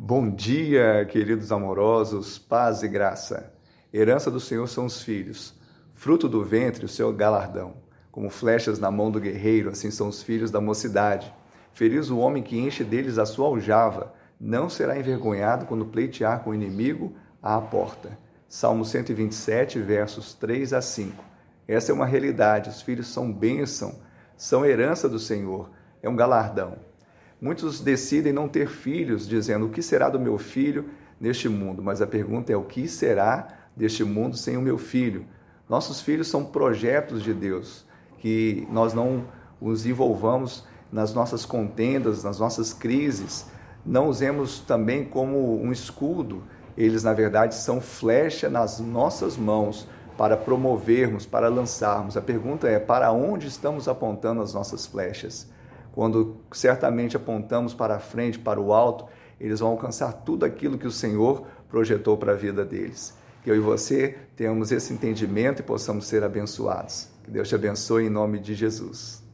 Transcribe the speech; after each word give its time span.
Bom 0.00 0.30
dia, 0.30 1.04
queridos 1.10 1.50
amorosos, 1.50 2.38
paz 2.38 2.84
e 2.84 2.88
graça. 2.88 3.52
Herança 3.92 4.30
do 4.30 4.38
Senhor 4.38 4.68
são 4.68 4.86
os 4.86 5.02
filhos, 5.02 5.52
fruto 5.92 6.28
do 6.28 6.44
ventre 6.44 6.84
o 6.84 6.88
seu 6.88 7.12
galardão. 7.12 7.74
Como 8.12 8.30
flechas 8.30 8.78
na 8.78 8.92
mão 8.92 9.10
do 9.10 9.18
guerreiro, 9.18 9.70
assim 9.70 9.90
são 9.90 10.06
os 10.06 10.22
filhos 10.22 10.52
da 10.52 10.60
mocidade. 10.60 11.34
Feliz 11.72 12.10
o 12.10 12.18
homem 12.18 12.44
que 12.44 12.56
enche 12.56 12.84
deles 12.84 13.18
a 13.18 13.26
sua 13.26 13.48
aljava, 13.48 14.14
não 14.40 14.68
será 14.68 14.96
envergonhado 14.96 15.66
quando 15.66 15.86
pleitear 15.86 16.44
com 16.44 16.50
o 16.50 16.54
inimigo 16.54 17.16
à 17.42 17.60
porta. 17.60 18.16
Salmo 18.48 18.84
127, 18.84 19.80
versos 19.80 20.32
3 20.32 20.74
a 20.74 20.80
5. 20.80 21.24
Essa 21.66 21.90
é 21.90 21.94
uma 21.94 22.06
realidade, 22.06 22.70
os 22.70 22.80
filhos 22.80 23.08
são 23.08 23.32
bênção, 23.32 23.98
são 24.36 24.64
herança 24.64 25.08
do 25.08 25.18
Senhor, 25.18 25.68
é 26.00 26.08
um 26.08 26.14
galardão. 26.14 26.87
Muitos 27.40 27.80
decidem 27.80 28.32
não 28.32 28.48
ter 28.48 28.68
filhos, 28.68 29.28
dizendo: 29.28 29.66
O 29.66 29.70
que 29.70 29.82
será 29.82 30.08
do 30.08 30.18
meu 30.18 30.38
filho 30.38 30.86
neste 31.20 31.48
mundo? 31.48 31.82
Mas 31.82 32.02
a 32.02 32.06
pergunta 32.06 32.52
é: 32.52 32.56
O 32.56 32.64
que 32.64 32.88
será 32.88 33.48
deste 33.76 34.02
mundo 34.02 34.36
sem 34.36 34.56
o 34.56 34.62
meu 34.62 34.76
filho? 34.76 35.24
Nossos 35.68 36.00
filhos 36.00 36.28
são 36.28 36.44
projetos 36.44 37.22
de 37.22 37.32
Deus, 37.32 37.84
que 38.18 38.66
nós 38.70 38.92
não 38.92 39.24
os 39.60 39.86
envolvamos 39.86 40.64
nas 40.90 41.14
nossas 41.14 41.44
contendas, 41.44 42.24
nas 42.24 42.38
nossas 42.38 42.72
crises, 42.72 43.46
não 43.84 44.08
usemos 44.08 44.60
também 44.60 45.04
como 45.04 45.60
um 45.62 45.70
escudo. 45.70 46.42
Eles, 46.76 47.02
na 47.02 47.12
verdade, 47.12 47.54
são 47.54 47.80
flecha 47.80 48.48
nas 48.48 48.80
nossas 48.80 49.36
mãos 49.36 49.86
para 50.16 50.36
promovermos, 50.36 51.26
para 51.26 51.48
lançarmos. 51.48 52.16
A 52.16 52.22
pergunta 52.22 52.68
é: 52.68 52.78
para 52.78 53.12
onde 53.12 53.46
estamos 53.46 53.88
apontando 53.88 54.42
as 54.42 54.52
nossas 54.54 54.86
flechas? 54.86 55.48
Quando 55.98 56.36
certamente 56.52 57.16
apontamos 57.16 57.74
para 57.74 57.96
a 57.96 57.98
frente, 57.98 58.38
para 58.38 58.60
o 58.60 58.72
alto, 58.72 59.06
eles 59.40 59.58
vão 59.58 59.70
alcançar 59.70 60.12
tudo 60.12 60.44
aquilo 60.44 60.78
que 60.78 60.86
o 60.86 60.92
Senhor 60.92 61.44
projetou 61.68 62.16
para 62.16 62.34
a 62.34 62.36
vida 62.36 62.64
deles. 62.64 63.18
Que 63.42 63.50
eu 63.50 63.56
e 63.56 63.58
você 63.58 64.16
tenhamos 64.36 64.70
esse 64.70 64.92
entendimento 64.92 65.58
e 65.58 65.64
possamos 65.64 66.06
ser 66.06 66.22
abençoados. 66.22 67.08
Que 67.24 67.32
Deus 67.32 67.48
te 67.48 67.56
abençoe 67.56 68.06
em 68.06 68.10
nome 68.10 68.38
de 68.38 68.54
Jesus. 68.54 69.27